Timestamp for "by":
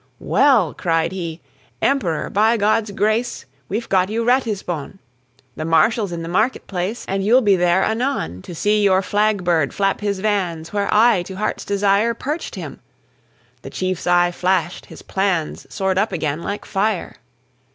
2.31-2.57